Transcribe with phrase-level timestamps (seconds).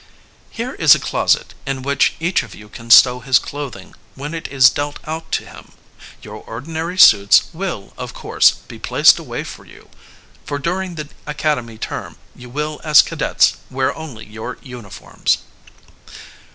[0.49, 4.47] "Here is a closet, in which each of you can stow his clothing when it
[4.47, 5.73] is dealt out to him.
[6.23, 9.89] Your ordinary suits will, of course, be placed away for you,
[10.43, 15.37] for during the academy term, you will as cadets wear only your uniforms."